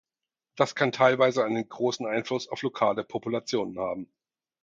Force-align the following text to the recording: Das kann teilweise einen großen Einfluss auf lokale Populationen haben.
Das 0.55 0.73
kann 0.73 0.91
teilweise 0.91 1.43
einen 1.45 1.69
großen 1.69 2.07
Einfluss 2.07 2.47
auf 2.47 2.63
lokale 2.63 3.03
Populationen 3.03 3.77
haben. 3.77 4.11